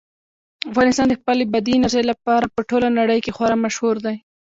[0.71, 4.15] افغانستان د خپلې بادي انرژي لپاره په ټوله نړۍ کې خورا مشهور دی.